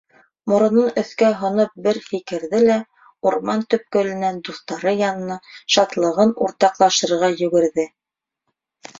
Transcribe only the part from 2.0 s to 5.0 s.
һикерҙе лә, урман төпкөлөнә, дуҫтары